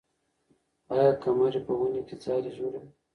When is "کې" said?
2.07-2.15